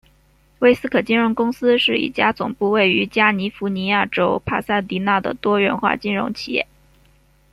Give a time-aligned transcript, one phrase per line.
[0.57, 6.65] 魏斯可金融公司是一家总部位于加尼福尼亚州帕萨迪纳的多元化金融企业。